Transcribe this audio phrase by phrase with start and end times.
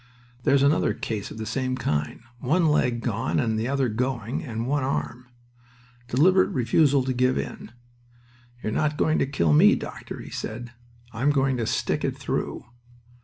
[0.45, 4.65] There's another case of the same kind; one leg gone and the other going, and
[4.65, 5.27] one arm.
[6.07, 7.71] Deliberate refusal to give in.
[8.63, 10.71] 'You're not going to kill me, doctor,' he said.
[11.13, 12.65] 'I'm going to stick it through.'